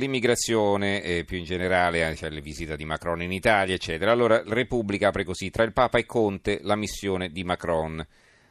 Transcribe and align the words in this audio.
L'immigrazione, 0.00 1.02
e 1.02 1.24
più 1.24 1.36
in 1.36 1.44
generale, 1.44 2.16
cioè 2.16 2.30
le 2.30 2.40
visite 2.40 2.74
di 2.74 2.86
Macron 2.86 3.20
in 3.20 3.32
Italia, 3.32 3.74
eccetera. 3.74 4.10
Allora, 4.10 4.42
Repubblica 4.46 5.08
apre 5.08 5.24
così: 5.24 5.50
tra 5.50 5.62
il 5.62 5.74
Papa 5.74 5.98
e 5.98 6.06
Conte, 6.06 6.60
la 6.62 6.74
missione 6.74 7.28
di 7.28 7.44
Macron. 7.44 8.02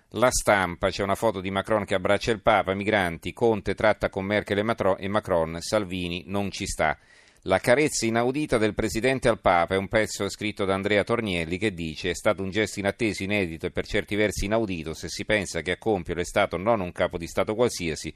La 0.10 0.30
stampa, 0.30 0.92
c'è 0.92 1.02
una 1.02 1.16
foto 1.16 1.42
di 1.42 1.50
Macron 1.50 1.86
che 1.86 1.96
abbraccia 1.96 2.30
il 2.32 2.42
Papa, 2.42 2.76
migranti, 2.76 3.34
Conte 3.34 3.74
tratta 3.74 4.10
con 4.10 4.26
Merkel 4.26 4.60
e 4.60 5.08
Macron, 5.08 5.60
Salvini 5.60 6.22
non 6.28 6.52
ci 6.52 6.68
sta. 6.68 6.96
La 7.44 7.58
carezza 7.58 8.06
inaudita 8.06 8.60
del 8.60 8.76
Presidente 8.76 9.28
al 9.28 9.40
Papa 9.40 9.74
è 9.74 9.78
un 9.78 9.88
pezzo 9.88 10.30
scritto 10.30 10.66
da 10.66 10.76
Andrea 10.76 11.04
Tornielli 11.04 11.58
che 11.58 11.74
dice 11.74 12.12
è 12.12 12.14
stato 12.14 12.44
un 12.44 12.52
gesto 12.52 12.80
inatteso, 12.80 13.24
inedito 13.24 13.66
e 13.66 13.72
per 13.72 13.88
certi 13.88 14.16
versi 14.16 14.46
inaudito 14.46 14.94
se 14.94 15.08
si 15.08 15.26
pensa 15.26 15.62
che 15.62 15.72
a 15.72 15.78
compierlo 15.78 16.22
è 16.22 16.26
stato 16.26 16.58
non 16.58 16.80
un 16.80 16.92
capo 16.92 17.18
di 17.18 17.28
Stato 17.28 17.56
qualsiasi, 17.56 18.14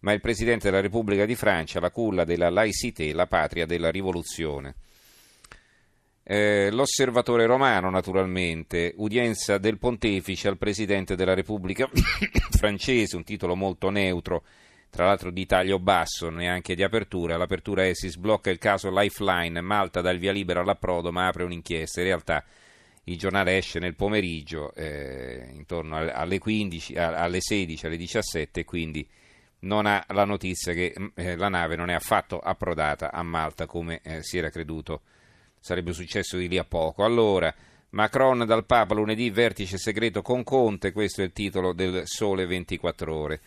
ma 0.00 0.12
il 0.12 0.20
Presidente 0.20 0.68
della 0.70 0.82
Repubblica 0.82 1.24
di 1.24 1.34
Francia, 1.34 1.80
la 1.80 1.90
culla 1.90 2.24
della 2.24 2.50
laicité, 2.50 3.12
la 3.12 3.26
patria 3.26 3.66
della 3.66 3.90
rivoluzione. 3.90 4.74
Eh, 6.28 6.70
l'osservatore 6.72 7.46
romano, 7.46 7.88
naturalmente, 7.88 8.92
udienza 8.96 9.58
del 9.58 9.78
pontefice 9.78 10.48
al 10.48 10.58
Presidente 10.58 11.14
della 11.14 11.34
Repubblica 11.34 11.88
francese, 12.50 13.14
un 13.14 13.22
titolo 13.22 13.54
molto 13.54 13.90
neutro, 13.90 14.42
tra 14.90 15.04
l'altro 15.04 15.30
di 15.30 15.46
taglio 15.46 15.78
basso, 15.78 16.28
neanche 16.28 16.74
di 16.74 16.82
apertura. 16.82 17.36
L'apertura 17.36 17.84
è 17.84 17.94
si 17.94 18.08
sblocca 18.08 18.50
il 18.50 18.58
caso 18.58 18.90
Lifeline, 18.90 19.60
Malta 19.60 20.00
dà 20.00 20.10
il 20.10 20.18
via 20.18 20.32
libera 20.32 20.60
all'approdo 20.60 21.12
ma 21.12 21.28
apre 21.28 21.44
un'inchiesta. 21.44 22.00
In 22.00 22.06
realtà 22.06 22.44
il 23.04 23.18
giornale 23.18 23.56
esce 23.56 23.78
nel 23.78 23.94
pomeriggio, 23.94 24.74
eh, 24.74 25.50
intorno 25.52 25.96
alle, 25.96 26.38
15, 26.38 26.96
alle 26.96 27.40
16, 27.40 27.86
alle 27.86 27.96
17, 27.96 28.64
quindi 28.64 29.06
non 29.60 29.86
ha 29.86 30.04
la 30.08 30.24
notizia 30.24 30.72
che 30.72 30.94
mm, 30.98 31.06
eh, 31.14 31.36
la 31.36 31.48
nave 31.48 31.76
non 31.76 31.90
è 31.90 31.94
affatto 31.94 32.38
approdata 32.38 33.12
a 33.12 33.22
Malta 33.22 33.66
come 33.66 34.00
eh, 34.02 34.22
si 34.22 34.38
era 34.38 34.50
creduto 34.50 35.02
sarebbe 35.66 35.92
successo 35.92 36.36
di 36.36 36.46
lì 36.46 36.58
a 36.58 36.64
poco. 36.64 37.04
Allora, 37.04 37.52
Macron 37.90 38.44
dal 38.46 38.66
Papa 38.66 38.94
lunedì 38.94 39.30
vertice 39.30 39.78
segreto 39.78 40.22
con 40.22 40.44
Conte, 40.44 40.92
questo 40.92 41.22
è 41.22 41.24
il 41.24 41.32
titolo 41.32 41.72
del 41.72 42.02
Sole 42.04 42.46
24 42.46 43.12
ore. 43.12 43.40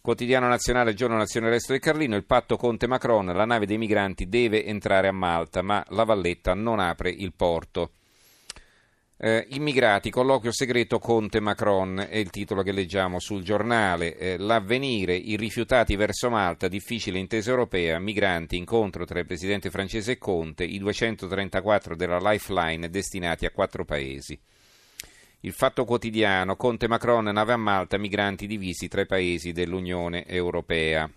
Quotidiano 0.00 0.48
nazionale, 0.48 0.94
giorno 0.94 1.16
nazione 1.16 1.48
resto 1.48 1.70
del 1.70 1.80
Carlino, 1.80 2.16
il 2.16 2.24
patto 2.24 2.56
Conte-Macron, 2.56 3.26
la 3.26 3.44
nave 3.44 3.66
dei 3.66 3.78
migranti 3.78 4.28
deve 4.28 4.64
entrare 4.64 5.06
a 5.06 5.12
Malta, 5.12 5.62
ma 5.62 5.84
la 5.90 6.04
Valletta 6.04 6.54
non 6.54 6.80
apre 6.80 7.10
il 7.10 7.32
porto. 7.32 7.90
Eh, 9.18 9.46
immigrati, 9.52 10.10
colloquio 10.10 10.52
segreto 10.52 10.98
Conte-Macron 10.98 12.06
è 12.10 12.18
il 12.18 12.28
titolo 12.28 12.62
che 12.62 12.72
leggiamo 12.72 13.18
sul 13.18 13.42
giornale. 13.42 14.18
Eh, 14.18 14.36
l'avvenire, 14.36 15.14
i 15.14 15.36
rifiutati 15.36 15.96
verso 15.96 16.28
Malta, 16.28 16.68
difficile 16.68 17.18
intesa 17.18 17.48
europea, 17.48 17.98
migranti, 17.98 18.58
incontro 18.58 19.06
tra 19.06 19.18
il 19.18 19.24
presidente 19.24 19.70
francese 19.70 20.12
e 20.12 20.18
Conte, 20.18 20.64
i 20.64 20.78
234 20.78 21.96
della 21.96 22.18
Lifeline 22.18 22.90
destinati 22.90 23.46
a 23.46 23.50
quattro 23.50 23.86
paesi. 23.86 24.38
Il 25.40 25.52
fatto 25.52 25.86
quotidiano, 25.86 26.56
Conte-Macron, 26.56 27.24
nave 27.24 27.54
a 27.54 27.56
Malta, 27.56 27.96
migranti 27.96 28.46
divisi 28.46 28.86
tra 28.88 29.00
i 29.00 29.06
paesi 29.06 29.52
dell'Unione 29.52 30.26
Europea. 30.26 31.08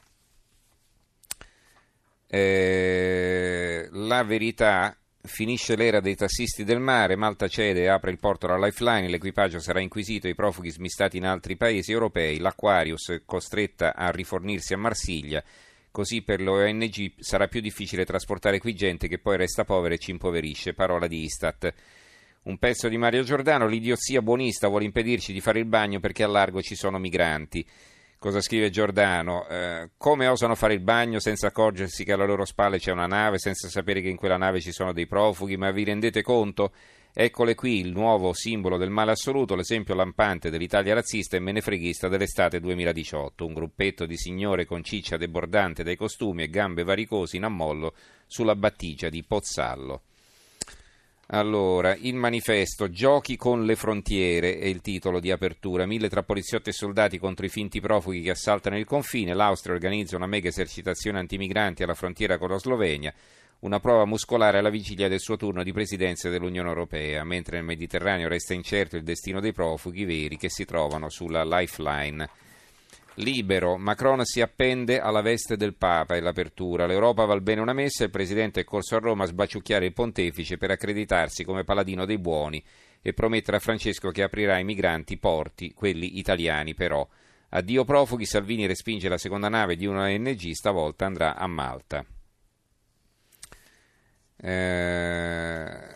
Eh, 2.28 3.90
la 3.92 4.24
verità 4.24 4.99
Finisce 5.22 5.76
l'era 5.76 6.00
dei 6.00 6.16
tassisti 6.16 6.64
del 6.64 6.80
mare, 6.80 7.18
Malta 7.18 7.50
cede 7.50 7.82
e 7.82 7.88
apre 7.88 8.10
il 8.10 8.20
porto 8.20 8.46
alla 8.48 8.66
Lifeline, 8.66 9.10
l'equipaggio 9.10 9.60
sarà 9.60 9.82
inquisito, 9.82 10.30
i 10.30 10.34
profughi 10.34 10.72
smistati 10.72 11.18
in 11.18 11.26
altri 11.26 11.58
paesi 11.58 11.92
europei, 11.92 12.40
l'Aquarius 12.40 13.24
costretta 13.26 13.94
a 13.94 14.12
rifornirsi 14.12 14.74
a 14.74 14.78
Marsiglia, 14.78 15.44
così 15.92 16.22
per 16.22 16.40
l'ONG 16.40 17.16
sarà 17.20 17.50
più 17.50 17.60
difficile 17.60 18.06
trasportare 18.06 18.60
qui 18.60 18.74
gente 18.74 19.10
che 19.10 19.20
poi 19.20 19.36
resta 19.36 19.66
povera 19.66 19.94
e 19.94 19.98
ci 19.98 20.12
impoverisce, 20.12 20.74
parola 20.74 21.06
di 21.06 21.22
Istat. 21.24 21.74
Un 22.44 22.58
pezzo 22.58 22.88
di 22.88 22.98
Mario 22.98 23.24
Giordano, 23.24 23.68
l'idiozia 23.68 24.22
buonista 24.22 24.70
vuole 24.70 24.86
impedirci 24.86 25.34
di 25.34 25.42
fare 25.42 25.60
il 25.60 25.66
bagno 25.66 26.00
perché 26.00 26.24
a 26.24 26.28
largo 26.28 26.62
ci 26.62 26.76
sono 26.76 26.98
migranti. 26.98 27.68
Cosa 28.20 28.42
scrive 28.42 28.70
Giordano? 28.70 29.48
Eh, 29.48 29.92
come 29.96 30.28
osano 30.28 30.54
fare 30.54 30.74
il 30.74 30.82
bagno 30.82 31.20
senza 31.20 31.48
accorgersi 31.48 32.04
che 32.04 32.12
alla 32.12 32.26
loro 32.26 32.44
spalle 32.44 32.78
c'è 32.78 32.92
una 32.92 33.08
nave, 33.08 33.40
senza 33.40 33.70
sapere 33.70 34.02
che 34.02 34.10
in 34.10 34.18
quella 34.18 34.36
nave 34.36 34.60
ci 34.60 34.74
sono 34.74 34.92
dei 34.92 35.08
profughi? 35.08 35.56
Ma 35.56 35.72
vi 35.72 35.86
rendete 35.86 36.22
conto? 36.22 36.74
Eccole 37.14 37.56
qui 37.56 37.80
il 37.80 37.94
nuovo 37.94 38.34
simbolo 38.34 38.76
del 38.76 38.90
male 38.90 39.12
assoluto, 39.12 39.56
l'esempio 39.56 39.96
lampante 39.96 40.50
dell'Italia 40.50 40.96
razzista 40.96 41.38
e 41.38 41.40
menefreghista 41.40 42.10
dell'estate 42.10 42.60
2018. 42.60 43.46
Un 43.46 43.54
gruppetto 43.54 44.06
di 44.06 44.18
signore 44.18 44.66
con 44.66 44.84
ciccia 44.84 45.16
debordante 45.16 45.84
dai 45.84 45.96
costumi 45.96 46.44
e 46.44 46.50
gambe 46.50 46.84
varicosi 46.84 47.38
in 47.38 47.46
ammollo 47.46 47.94
sulla 48.28 48.58
battigia 48.58 49.08
di 49.08 49.24
Pozzallo. 49.24 50.02
Allora, 51.32 51.96
il 51.96 52.16
manifesto 52.16 52.90
Giochi 52.90 53.36
con 53.36 53.64
le 53.64 53.76
frontiere 53.76 54.58
è 54.58 54.66
il 54.66 54.82
titolo 54.82 55.20
di 55.20 55.30
apertura. 55.30 55.86
Mille 55.86 56.10
tra 56.10 56.24
poliziotti 56.24 56.70
e 56.70 56.74
soldati 56.74 57.20
contro 57.20 57.46
i 57.46 57.50
finti 57.50 57.80
profughi 57.80 58.22
che 58.22 58.32
assaltano 58.32 58.80
il 58.80 58.86
confine. 58.86 59.36
L'Austria 59.36 59.76
organizza 59.76 60.16
una 60.16 60.26
mega 60.26 60.48
esercitazione 60.48 61.20
antimigranti 61.20 61.84
alla 61.84 61.94
frontiera 61.94 62.40
con 62.40 62.50
la 62.50 62.58
Slovenia. 62.58 63.14
Una 63.60 63.80
prova 63.80 64.06
muscolare 64.06 64.58
alla 64.58 64.72
vigilia 64.72 65.08
del 65.08 65.20
suo 65.20 65.38
turno 65.38 65.62
di 65.62 65.72
presidenza 65.72 66.30
dell'Unione 66.30 66.70
Europea, 66.70 67.24
mentre 67.24 67.58
nel 67.58 67.66
Mediterraneo 67.66 68.28
resta 68.28 68.56
incerto 68.56 68.96
il 68.96 69.04
destino 69.04 69.40
dei 69.40 69.54
profughi 69.54 70.06
veri 70.06 70.36
che 70.36 70.50
si 70.50 70.66
trovano 70.66 71.10
sulla 71.10 71.44
lifeline. 71.44 72.28
Libero, 73.20 73.78
Macron 73.78 74.24
si 74.24 74.40
appende 74.40 75.00
alla 75.02 75.22
veste 75.22 75.58
del 75.58 75.76
Papa 75.76 76.16
e 76.16 76.22
l'apertura. 76.22 76.86
L'Europa 76.86 77.26
val 77.26 77.42
bene 77.42 77.60
una 77.60 77.74
messa, 77.74 78.06
il 78.06 78.12
Presidente 78.12 78.62
è 78.62 78.64
corso 78.64 78.96
a 78.96 79.00
Roma 79.00 79.26
a 79.26 79.28
sbaciucchiare 79.28 79.86
il 79.86 79.94
pontefice 79.94 80.58
per 80.58 80.72
accreditarsi 80.72 81.44
come 81.44 81.66
paladino 81.66 82.06
dei 82.06 82.18
buoni 82.18 82.64
e 83.02 83.14
promettere 83.14 83.58
a 83.58 83.60
Francesco 83.60 84.12
che 84.12 84.24
aprirà 84.24 84.56
ai 84.56 84.64
migranti 84.64 85.18
porti, 85.18 85.74
quelli 85.74 86.18
italiani 86.18 86.74
però. 86.74 87.06
Addio 87.50 87.84
profughi, 87.84 88.26
Salvini 88.26 88.68
respinge 88.68 89.10
la 89.10 89.18
seconda 89.18 89.50
nave 89.50 89.76
di 89.76 89.86
una 89.86 90.04
ONG, 90.04 90.52
stavolta 90.52 91.06
andrà 91.06 91.36
a 91.36 91.48
Malta. 91.48 92.06
Eh... 94.38 95.89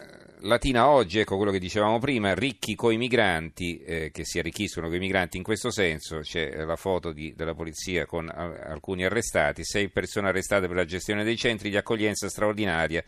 Latina 0.45 0.89
oggi, 0.89 1.19
ecco 1.19 1.37
quello 1.37 1.53
che 1.53 1.59
dicevamo 1.59 1.99
prima, 1.99 2.33
ricchi 2.33 2.75
coi 2.75 2.97
migranti, 2.97 3.77
eh, 3.77 4.11
che 4.11 4.25
si 4.25 4.39
arricchiscono 4.39 4.89
coi 4.89 4.99
migranti 4.99 5.37
in 5.37 5.43
questo 5.43 5.71
senso, 5.71 6.19
c'è 6.19 6.65
la 6.65 6.75
foto 6.75 7.13
di, 7.13 7.33
della 7.33 7.53
polizia 7.53 8.05
con 8.05 8.27
a, 8.27 8.51
alcuni 8.67 9.05
arrestati, 9.05 9.63
sei 9.63 9.87
persone 9.87 10.27
arrestate 10.27 10.67
per 10.67 10.75
la 10.75 10.83
gestione 10.83 11.23
dei 11.23 11.37
centri 11.37 11.69
di 11.69 11.77
accoglienza 11.77 12.27
straordinaria 12.27 13.01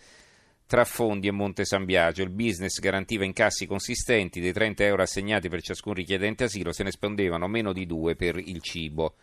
tra 0.66 0.86
Fondi 0.86 1.28
e 1.28 1.32
Monte 1.32 1.66
San 1.66 1.84
Biagio. 1.84 2.24
Il 2.24 2.30
business 2.30 2.80
garantiva 2.80 3.26
incassi 3.26 3.66
consistenti, 3.66 4.40
dei 4.40 4.54
30 4.54 4.86
euro 4.86 5.02
assegnati 5.02 5.50
per 5.50 5.62
ciascun 5.62 5.94
richiedente 5.94 6.46
asilo 6.46 6.72
se 6.72 6.84
ne 6.84 6.92
spendevano 6.92 7.50
meno 7.50 7.74
di 7.74 7.86
due 7.86 8.16
per 8.16 8.38
il 8.38 8.62
cibo. 8.62 9.16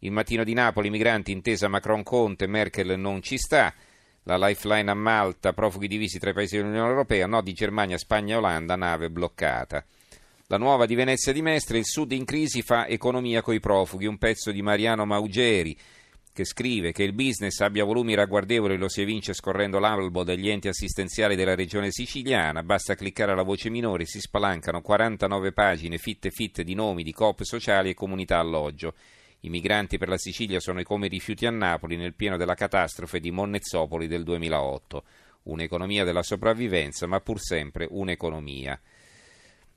Il 0.00 0.12
mattino 0.12 0.44
di 0.44 0.52
Napoli, 0.52 0.90
migranti, 0.90 1.32
intesa 1.32 1.68
Macron-Conte, 1.68 2.46
Merkel 2.46 2.98
non 2.98 3.22
ci 3.22 3.38
sta 3.38 3.72
la 4.36 4.48
lifeline 4.48 4.90
a 4.90 4.94
Malta, 4.94 5.52
profughi 5.52 5.88
divisi 5.88 6.18
tra 6.18 6.30
i 6.30 6.34
paesi 6.34 6.56
dell'Unione 6.56 6.88
Europea, 6.88 7.26
no 7.26 7.42
di 7.42 7.52
Germania, 7.52 7.98
Spagna 7.98 8.34
e 8.34 8.38
Olanda, 8.38 8.76
nave 8.76 9.10
bloccata. 9.10 9.84
La 10.46 10.58
nuova 10.58 10.86
di 10.86 10.94
Venezia 10.94 11.32
di 11.32 11.42
Mestre, 11.42 11.78
il 11.78 11.86
sud 11.86 12.12
in 12.12 12.24
crisi 12.24 12.62
fa 12.62 12.86
economia 12.86 13.42
coi 13.42 13.60
profughi, 13.60 14.06
un 14.06 14.18
pezzo 14.18 14.50
di 14.50 14.62
Mariano 14.62 15.04
Maugeri 15.04 15.76
che 16.32 16.44
scrive 16.44 16.92
che 16.92 17.02
il 17.02 17.12
business 17.12 17.60
abbia 17.60 17.84
volumi 17.84 18.14
ragguardevoli 18.14 18.76
lo 18.76 18.88
si 18.88 19.02
evince 19.02 19.34
scorrendo 19.34 19.78
l'albo 19.78 20.22
degli 20.22 20.48
enti 20.48 20.68
assistenziali 20.68 21.34
della 21.34 21.54
regione 21.54 21.90
siciliana, 21.90 22.62
basta 22.62 22.94
cliccare 22.94 23.32
alla 23.32 23.42
voce 23.42 23.68
minore, 23.68 24.06
si 24.06 24.20
spalancano 24.20 24.80
49 24.80 25.52
pagine 25.52 25.98
fitte 25.98 26.30
fitte 26.30 26.62
di 26.62 26.74
nomi 26.74 27.02
di 27.02 27.12
coop 27.12 27.42
sociali 27.42 27.90
e 27.90 27.94
comunità 27.94 28.38
alloggio. 28.38 28.94
I 29.40 29.48
migranti 29.48 29.96
per 29.96 30.08
la 30.08 30.18
Sicilia 30.18 30.60
sono 30.60 30.82
come 30.82 31.06
i 31.06 31.08
rifiuti 31.08 31.46
a 31.46 31.50
Napoli 31.50 31.96
nel 31.96 32.14
pieno 32.14 32.36
della 32.36 32.54
catastrofe 32.54 33.20
di 33.20 33.30
Monnezzopoli 33.30 34.06
del 34.06 34.22
2008. 34.22 35.04
Un'economia 35.44 36.04
della 36.04 36.22
sopravvivenza, 36.22 37.06
ma 37.06 37.20
pur 37.20 37.40
sempre 37.40 37.86
un'economia. 37.88 38.78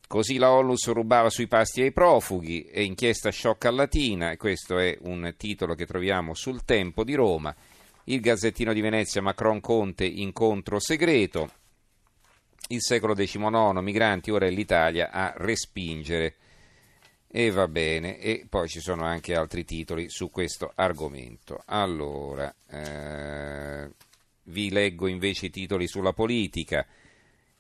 Così 0.06 0.38
la 0.38 0.52
Onlus 0.52 0.92
rubava 0.92 1.30
sui 1.30 1.48
pasti 1.48 1.82
ai 1.82 1.94
profughi 1.94 2.66
e 2.66 2.84
inchiesta 2.84 3.30
sciocca 3.30 3.72
latina, 3.72 4.36
questo 4.36 4.78
è 4.78 4.98
un 5.04 5.34
titolo 5.38 5.76
che 5.76 5.86
troviamo 5.86 6.34
sul 6.34 6.66
Tempo 6.66 7.06
di 7.06 7.16
Roma. 7.16 7.56
Il 8.04 8.20
Gazzettino 8.20 8.74
di 8.74 8.82
Venezia, 8.82 9.22
Macron 9.22 9.62
Conte, 9.62 10.06
incontro 10.06 10.78
segreto. 10.80 11.50
Il 12.68 12.82
secolo 12.82 13.14
XIX, 13.14 13.80
migranti, 13.82 14.30
ora 14.30 14.46
è 14.46 14.50
l'Italia 14.50 15.10
a 15.10 15.34
respingere. 15.38 16.36
E 17.36 17.50
va 17.50 17.68
bene, 17.68 18.20
e 18.20 18.46
poi 18.48 18.68
ci 18.68 18.80
sono 18.80 19.06
anche 19.06 19.34
altri 19.34 19.66
titoli 19.66 20.08
su 20.08 20.30
questo 20.30 20.72
argomento. 20.76 21.64
Allora, 21.66 22.54
eh, 22.70 23.90
vi 24.44 24.70
leggo 24.70 25.08
invece 25.08 25.48
i 25.48 25.50
titoli 25.50 25.88
sulla 25.88 26.14
politica. 26.14 26.86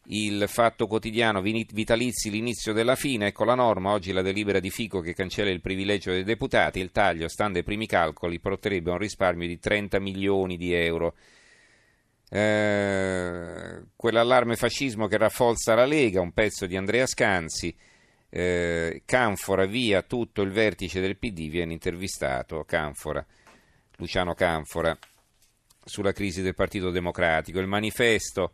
il 0.07 0.45
fatto 0.47 0.85
quotidiano 0.85 1.41
vitalizi 1.41 2.29
l'inizio 2.29 2.71
della 2.71 2.95
fine, 2.95 3.27
ecco 3.27 3.45
la 3.45 3.55
norma, 3.55 3.93
oggi 3.93 4.11
la 4.11 4.21
delibera 4.21 4.59
di 4.59 4.69
Fico 4.69 4.99
che 4.99 5.13
cancella 5.15 5.49
il 5.49 5.61
privilegio 5.61 6.11
dei 6.11 6.23
deputati, 6.23 6.79
il 6.79 6.91
taglio, 6.91 7.27
stando 7.27 7.57
ai 7.57 7.63
primi 7.63 7.87
calcoli, 7.87 8.39
porterebbe 8.39 8.91
a 8.91 8.93
un 8.93 8.99
risparmio 8.99 9.47
di 9.47 9.57
30 9.57 9.99
milioni 9.99 10.55
di 10.55 10.71
euro. 10.73 11.15
Eh, 12.29 13.81
quell'allarme 13.95 14.55
fascismo 14.55 15.07
che 15.07 15.17
raffolza 15.17 15.73
la 15.73 15.85
Lega, 15.85 16.21
un 16.21 16.31
pezzo 16.31 16.67
di 16.67 16.75
Andrea 16.75 17.07
Scanzi, 17.07 17.75
eh, 18.35 19.03
Canfora 19.05 19.65
via 19.65 20.01
tutto 20.01 20.41
il 20.41 20.49
vertice 20.49 20.99
del 20.99 21.17
PD, 21.17 21.49
viene 21.49 21.73
intervistato 21.73 22.63
Canfora, 22.63 23.23
Luciano 23.97 24.33
Canfora, 24.33 24.97
sulla 25.85 26.13
crisi 26.13 26.41
del 26.41 26.55
Partito 26.55 26.89
Democratico, 26.89 27.59
il 27.59 27.67
manifesto 27.67 28.53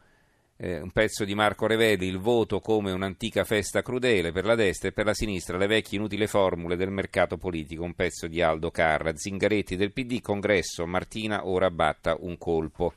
eh, 0.58 0.82
un 0.82 0.92
pezzo 0.92 1.24
di 1.24 1.34
Marco 1.34 1.66
Revelli, 1.66 2.08
il 2.08 2.18
voto 2.18 2.60
come 2.60 2.92
un'antica 2.92 3.46
festa 3.46 3.82
crudele 3.82 4.34
per 4.34 4.44
la 4.44 4.56
destra 4.56 4.90
e 4.90 4.92
per 4.92 5.06
la 5.06 5.14
sinistra, 5.14 5.56
le 5.56 5.68
vecchie 5.68 5.98
inutili 5.98 6.28
formule 6.28 6.76
del 6.76 6.92
mercato 6.92 7.38
politico, 7.38 7.84
un 7.84 7.94
pezzo 7.94 8.28
di 8.28 8.42
Aldo 8.42 8.72
Carra, 8.72 9.16
Zingaretti 9.16 9.78
del 9.78 9.94
PD, 9.94 10.20
congresso, 10.20 10.86
Martina 10.86 11.48
ora 11.48 11.72
batta 11.72 12.18
un 12.20 12.38
colpo. 12.38 12.96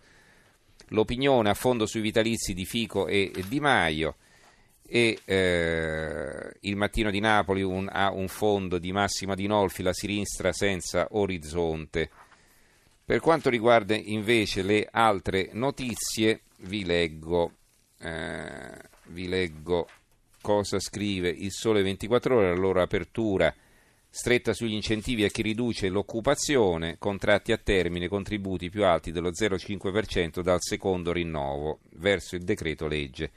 L'opinione 0.89 1.49
a 1.49 1.55
fondo 1.55 1.87
sui 1.87 2.01
vitalizi 2.01 2.55
di 2.55 2.65
Fico 2.65 3.07
e 3.07 3.31
Di 3.47 3.61
Maio 3.61 4.17
e 4.95 5.21
eh, 5.25 6.32
il 6.65 6.77
mattino 6.77 7.11
di 7.11 7.21
Napoli 7.21 7.63
un, 7.63 7.89
ha 7.91 8.11
un 8.11 8.29
fondo 8.29 8.79
di 8.79 8.93
Massima 8.93 9.35
Dinolfi, 9.35 9.83
la 9.83 9.93
sinistra 9.93 10.53
senza 10.53 11.09
orizzonte. 11.13 12.11
Per 13.05 13.21
quanto 13.21 13.51
riguarda 13.51 13.95
invece 13.97 14.63
le 14.63 14.89
altre 14.91 15.51
notizie, 15.53 16.43
vi 16.61 16.85
leggo, 16.85 17.53
eh, 17.99 18.79
vi 19.07 19.29
leggo 19.29 19.89
cosa 20.41 20.79
scrive 20.79 21.29
il 21.29 21.51
Sole 21.53 21.83
24 21.83 22.37
Ore, 22.37 22.49
la 22.49 22.61
loro 22.61 22.81
apertura 22.81 23.53
stretta 24.15 24.53
sugli 24.53 24.75
incentivi 24.75 25.25
a 25.25 25.29
chi 25.29 25.41
riduce 25.41 25.89
l'occupazione, 25.89 26.97
contratti 26.99 27.51
a 27.51 27.57
termine, 27.57 28.09
contributi 28.09 28.69
più 28.69 28.85
alti 28.85 29.11
dello 29.11 29.31
0,5% 29.31 30.43
dal 30.43 30.61
secondo 30.61 31.13
rinnovo 31.13 31.79
verso 31.95 32.37
il 32.37 32.43
decreto 32.43 32.87
legge. 32.87 33.31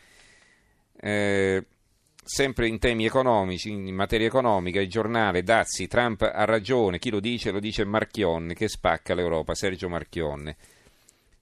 Eh, 0.98 1.66
sempre 2.25 2.68
in 2.68 2.80
temi 2.80 3.06
economici, 3.06 3.69
in 3.69 3.94
materia 3.94 4.25
economica, 4.25 4.81
il 4.81 4.89
giornale 4.89 5.44
Dazzi, 5.44 5.88
Trump 5.88 6.24
ha 6.24 6.44
ragione, 6.44 6.98
chi 6.98 7.12
lo 7.12 7.19
dice 7.19 7.51
lo 7.51 7.60
dice 7.60 7.86
Marchionne 7.86 8.56
che 8.56 8.68
spacca 8.68 9.13
l'Europa, 9.13 9.54
Sergio 9.54 9.88
Marchionne. 9.89 10.57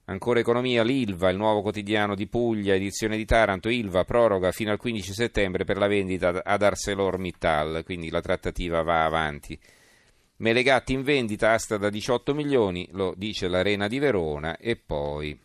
Ancora 0.06 0.41
economia, 0.41 0.83
l'Ilva, 0.83 1.30
il 1.30 1.38
nuovo 1.38 1.62
quotidiano 1.62 2.15
di 2.15 2.27
Puglia, 2.27 2.75
edizione 2.75 3.15
di 3.15 3.24
Taranto, 3.24 3.69
Ilva 3.69 4.03
proroga 4.03 4.51
fino 4.51 4.71
al 4.71 4.77
15 4.77 5.13
settembre 5.13 5.63
per 5.63 5.77
la 5.77 5.88
vendita 5.88 6.44
ad 6.44 6.62
ArcelorMittal, 6.62 7.83
quindi 7.85 8.09
la 8.09 8.19
trattativa 8.19 8.81
va 8.81 9.06
avanti. 9.06 9.57
Melegatti 10.38 10.91
in 10.91 11.03
vendita, 11.03 11.53
asta 11.53 11.77
da 11.77 11.89
18 11.89 12.33
milioni, 12.33 12.89
lo 12.91 13.13
dice 13.15 13.47
l'Arena 13.47 13.88
di 13.88 14.00
Verona 14.00 14.57
e 14.57 14.75
poi 14.75 15.39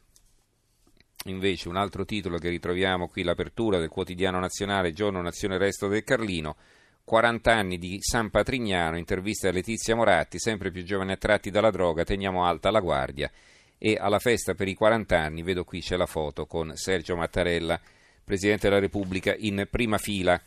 invece 1.25 1.69
un 1.69 1.77
altro 1.77 2.05
titolo 2.05 2.39
che 2.39 2.49
ritroviamo 2.49 3.09
qui, 3.09 3.23
l'apertura 3.23 3.79
del 3.79 3.89
quotidiano 3.89 4.39
nazionale, 4.39 4.93
giorno 4.93 5.21
nazione 5.21 5.59
resto 5.59 5.89
del 5.89 6.05
Carlino, 6.05 6.57
40 7.05 7.53
anni 7.53 7.79
di 7.79 7.99
San 8.01 8.31
Patrignano, 8.31 8.99
intervista 8.99 9.49
a 9.49 9.53
Letizia 9.53 9.97
Moratti, 9.97 10.39
sempre 10.39 10.71
più 10.71 10.85
giovani 10.85 11.13
attratti 11.13 11.51
dalla 11.51 11.71
droga, 11.71 12.05
teniamo 12.05 12.45
alta 12.45 12.71
la 12.71 12.81
guardia 12.81 13.31
e 13.79 13.97
alla 13.99 14.19
festa 14.19 14.55
per 14.55 14.69
i 14.69 14.75
40 14.75 15.19
anni, 15.19 15.43
vedo 15.43 15.65
qui 15.65 15.81
c'è 15.81 15.97
la 15.97 16.07
foto 16.07 16.47
con 16.47 16.73
Sergio 16.75 17.17
Mattarella, 17.17 17.81
Presidente 18.25 18.69
della 18.69 18.81
Repubblica, 18.81 19.35
in 19.37 19.67
prima 19.71 19.99
fila. 19.99 20.39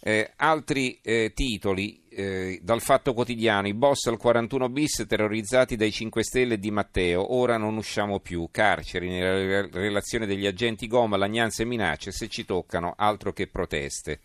Eh, 0.00 0.32
altri 0.36 0.98
eh, 1.02 1.32
titoli 1.34 2.01
eh, 2.14 2.60
dal 2.62 2.80
Fatto 2.80 3.14
Quotidiano, 3.14 3.68
i 3.68 3.74
boss 3.74 4.06
al 4.06 4.18
41 4.18 4.68
bis 4.68 5.04
terrorizzati 5.08 5.76
dai 5.76 5.90
5 5.90 6.22
Stelle 6.22 6.58
di 6.58 6.70
Matteo, 6.70 7.34
ora 7.34 7.56
non 7.56 7.76
usciamo 7.76 8.20
più, 8.20 8.48
carceri 8.50 9.08
nella 9.08 9.66
relazione 9.70 10.26
degli 10.26 10.46
agenti 10.46 10.86
Goma, 10.86 11.16
lagnanze 11.16 11.62
e 11.62 11.66
minacce, 11.66 12.12
se 12.12 12.28
ci 12.28 12.44
toccano 12.44 12.94
altro 12.96 13.32
che 13.32 13.46
proteste. 13.46 14.20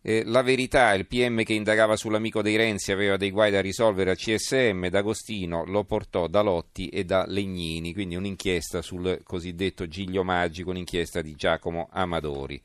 Eh, 0.00 0.22
la 0.24 0.42
verità, 0.42 0.94
il 0.94 1.06
PM 1.06 1.42
che 1.42 1.54
indagava 1.54 1.96
sull'amico 1.96 2.40
dei 2.40 2.56
Renzi 2.56 2.92
aveva 2.92 3.16
dei 3.16 3.30
guai 3.30 3.50
da 3.50 3.60
risolvere 3.60 4.10
al 4.10 4.16
CSM, 4.16 4.86
D'Agostino 4.86 5.64
lo 5.64 5.84
portò 5.84 6.28
da 6.28 6.40
Lotti 6.40 6.88
e 6.88 7.04
da 7.04 7.24
Legnini, 7.26 7.92
quindi 7.92 8.14
un'inchiesta 8.14 8.80
sul 8.80 9.20
cosiddetto 9.24 9.88
Giglio 9.88 10.22
Magico, 10.22 10.70
un'inchiesta 10.70 11.20
di 11.20 11.34
Giacomo 11.34 11.88
Amadori. 11.90 12.62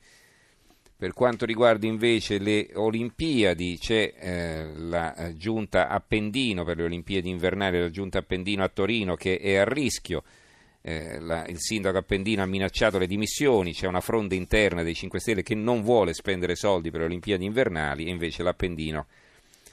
Per 1.04 1.12
quanto 1.12 1.44
riguarda 1.44 1.86
invece 1.86 2.38
le 2.38 2.70
Olimpiadi, 2.72 3.76
c'è 3.76 4.14
eh, 4.18 4.74
la 4.74 5.14
eh, 5.14 5.36
giunta 5.36 5.88
Appendino 5.88 6.64
per 6.64 6.78
le 6.78 6.84
Olimpiadi 6.84 7.28
invernali, 7.28 7.78
la 7.78 7.90
giunta 7.90 8.20
Appendino 8.20 8.64
a 8.64 8.70
Torino 8.70 9.14
che 9.14 9.36
è 9.36 9.56
a 9.56 9.64
rischio 9.64 10.22
eh, 10.80 11.20
la, 11.20 11.44
il 11.44 11.58
sindaco 11.58 11.98
Appendino 11.98 12.40
ha 12.40 12.46
minacciato 12.46 12.96
le 12.96 13.06
dimissioni, 13.06 13.74
c'è 13.74 13.86
una 13.86 14.00
fronda 14.00 14.34
interna 14.34 14.82
dei 14.82 14.94
5 14.94 15.20
Stelle 15.20 15.42
che 15.42 15.54
non 15.54 15.82
vuole 15.82 16.14
spendere 16.14 16.56
soldi 16.56 16.90
per 16.90 17.00
le 17.00 17.06
Olimpiadi 17.06 17.44
invernali 17.44 18.06
e 18.06 18.10
invece 18.10 18.42
l'Appendino 18.42 19.06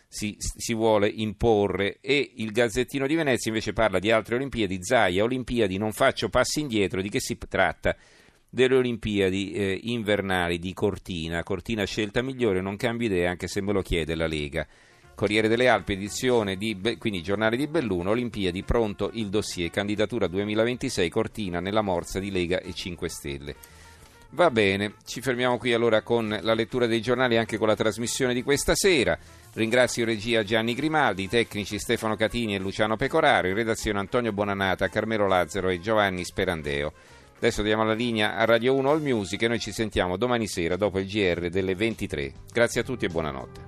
si, 0.10 0.36
si, 0.38 0.74
vuole 0.74 1.08
imporre 1.08 2.00
e 2.02 2.34
il 2.36 2.52
Gazzettino 2.52 3.08
di 3.08 3.16
Venezia 3.16 3.52
invece 3.52 3.72
parla 3.72 4.00
di 4.00 4.12
altre 4.12 4.36
Olimpiadi, 4.36 4.84
Zaia, 4.84 5.24
Olimpiadi, 5.24 5.78
non 5.78 5.94
faccio 5.94 6.28
passi 6.28 6.60
indietro, 6.60 7.02
di 7.02 7.08
che 7.08 7.22
si 7.22 7.38
tratta? 7.38 7.96
Delle 8.54 8.76
Olimpiadi 8.76 9.54
eh, 9.54 9.80
invernali 9.84 10.60
di 10.60 10.74
Cortina, 10.74 11.42
Cortina 11.42 11.86
scelta 11.86 12.22
migliore, 12.22 12.60
non 12.60 12.76
cambio 12.76 13.08
idea 13.08 13.30
anche 13.30 13.48
se 13.48 13.62
me 13.62 13.72
lo 13.72 13.82
chiede 13.82 14.14
la 14.14 14.28
Lega. 14.28 14.68
Corriere 15.16 15.48
delle 15.48 15.70
Alpi, 15.70 15.94
edizione 15.94 16.58
di, 16.58 16.78
quindi 17.00 17.24
giornale 17.24 17.56
di 17.56 17.68
Belluno, 17.68 18.10
Olimpiadi, 18.10 18.62
pronto 18.64 19.10
il 19.14 19.30
dossier, 19.30 19.70
candidatura 19.70 20.28
2026, 20.28 21.10
Cortina 21.10 21.62
nella 21.62 21.82
morsa 21.82 22.20
di 22.20 22.30
Lega 22.30 22.60
e 22.60 22.74
5 22.74 23.08
Stelle. 23.08 23.56
Va 24.32 24.52
bene, 24.52 24.96
ci 25.06 25.22
fermiamo 25.22 25.58
qui 25.58 25.72
allora 25.72 26.02
con 26.02 26.38
la 26.42 26.54
lettura 26.54 26.88
dei 26.88 27.00
giornali 27.00 27.36
e 27.36 27.38
anche 27.38 27.58
con 27.58 27.70
la 27.70 27.76
trasmissione 27.78 28.34
di 28.34 28.44
questa 28.44 28.76
sera. 28.76 29.18
Ringrazio 29.54 30.04
regia 30.04 30.44
Gianni 30.44 30.74
Grimaldi, 30.74 31.24
i 31.24 31.30
tecnici 31.30 31.80
Stefano 31.80 32.18
Catini 32.18 32.56
e 32.56 32.60
Luciano 32.60 32.98
Pecoraro, 32.98 33.48
in 33.48 33.56
redazione 33.56 34.00
Antonio 34.00 34.34
Bonanata, 34.34 34.90
Carmelo 34.90 35.26
Lazzaro 35.26 35.70
e 35.70 35.80
Giovanni 35.80 36.26
Sperandeo. 36.26 36.92
Adesso 37.42 37.64
diamo 37.64 37.84
la 37.84 37.96
linea 37.96 38.36
a 38.36 38.46
Radio 38.46 38.76
1 38.76 38.88
All 38.88 39.02
Music 39.02 39.42
e 39.42 39.48
noi 39.48 39.60
ci 39.60 39.72
sentiamo 39.72 40.16
domani 40.16 40.46
sera 40.48 40.76
dopo 40.76 41.00
il 41.00 41.08
GR 41.08 41.50
delle 41.50 41.74
23. 41.74 42.34
Grazie 42.54 42.82
a 42.82 42.84
tutti 42.84 43.06
e 43.06 43.10
buonanotte. 43.10 43.62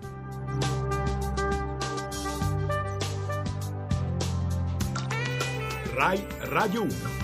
Rai 5.96 6.24
Radio 6.42 6.84
1. 6.84 7.23